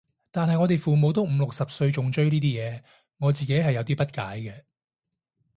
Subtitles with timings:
[0.31, 2.81] 但係我哋父母都五六十歲仲追呢啲嘢，
[3.19, 4.63] 我自己係有啲不解嘅